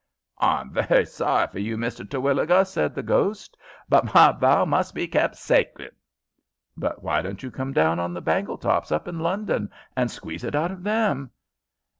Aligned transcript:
"H'I'm 0.41 0.71
very 0.73 1.05
sorry 1.05 1.45
for 1.49 1.59
you, 1.59 1.77
Mr. 1.77 2.09
Terwilliger," 2.09 2.65
said 2.65 2.95
the 2.95 3.03
ghost. 3.03 3.55
"But 3.87 4.15
my 4.15 4.31
vow 4.31 4.65
must 4.65 4.95
be 4.95 5.07
kept 5.07 5.35
sacrid." 5.35 5.91
"But 6.75 7.03
why 7.03 7.21
don't 7.21 7.43
you 7.43 7.51
come 7.51 7.71
down 7.71 7.99
on 7.99 8.15
the 8.15 8.19
Bangletops 8.23 8.91
up 8.91 9.07
in 9.07 9.19
London, 9.19 9.69
and 9.95 10.09
squeeze 10.09 10.43
it 10.43 10.55
out 10.55 10.71
of 10.71 10.81
them?" 10.81 11.29